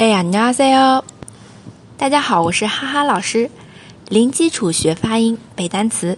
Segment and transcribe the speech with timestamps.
[0.00, 1.04] 对呀，你好，C 哦。
[1.98, 3.50] 大家好，我是哈哈老师。
[4.08, 6.16] 零基础学发音、背单词，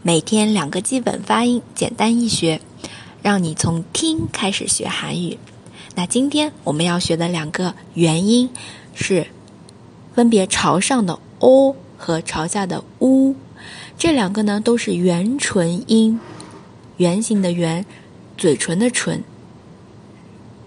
[0.00, 2.62] 每天两个基本发音，简单易学，
[3.20, 5.38] 让你从听开始学韩语。
[5.94, 8.48] 那今天我们要学的两个元音
[8.94, 9.26] 是
[10.14, 13.36] 分别朝上的 o 和朝下的 u，
[13.98, 16.18] 这两个呢都是圆唇音，
[16.96, 17.84] 圆形的圆，
[18.38, 19.22] 嘴唇的唇。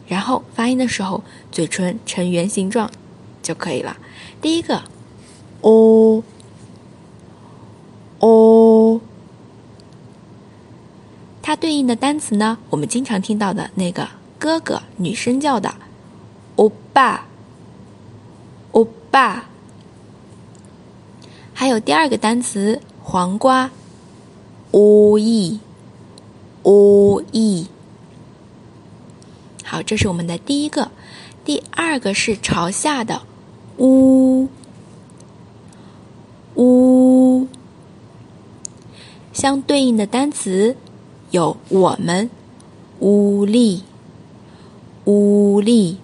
[0.07, 2.91] 然后发音的时候，嘴唇呈圆形状
[3.41, 3.97] 就可以了。
[4.41, 4.81] 第一个
[5.61, 6.23] ，o
[8.19, 9.01] o，
[11.41, 15.73] 它对应的单词呢，我们经常听到的那个哥哥，女生叫的
[16.57, 17.25] 欧巴，
[18.71, 19.45] 欧巴。
[21.53, 23.69] 还有第二个单词黄瓜
[24.71, 25.59] ，o e
[26.63, 27.67] o e。
[29.71, 30.91] 好，这是我们的第一个，
[31.45, 33.21] 第二个是朝下的，
[33.77, 34.49] 呜
[36.55, 37.47] 呜，
[39.31, 40.75] 相对应的单词
[41.29, 42.29] 有我们，
[42.99, 43.83] 乌力
[45.05, 45.99] 乌力，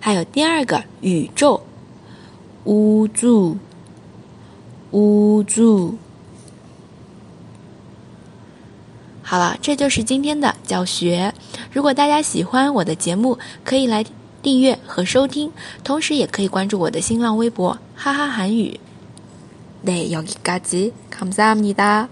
[0.00, 1.60] 还有第二个宇宙，
[2.64, 3.58] 乌助
[4.92, 5.98] 乌助。
[9.23, 11.33] 好了，这就是今天的教学。
[11.71, 14.03] 如果大家喜欢我的节目，可以来
[14.41, 15.51] 订阅和收听，
[15.83, 18.79] 同时也可以关注我的新浪微博“哈哈韩语”。
[19.85, 22.07] 네여기까지감사합니다